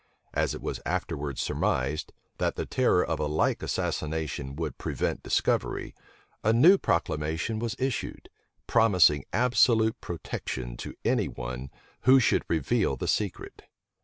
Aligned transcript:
As 0.33 0.55
it 0.55 0.63
was 0.63 0.79
afterwards 0.83 1.41
surmised, 1.41 2.11
that 2.39 2.55
the 2.55 2.65
terror 2.65 3.05
of 3.05 3.19
a 3.19 3.27
like 3.27 3.61
assassination 3.61 4.55
would 4.55 4.79
prevent 4.79 5.21
discovery, 5.21 5.93
a 6.43 6.51
new 6.51 6.79
proclamation 6.79 7.59
was 7.59 7.75
issued, 7.77 8.27
promising 8.65 9.25
absolute 9.31 10.01
protection 10.01 10.75
to 10.77 10.95
any 11.05 11.27
one 11.27 11.69
who 12.05 12.19
should 12.19 12.45
reveal 12.49 12.97
the 12.97 13.07
secret. 13.07 13.61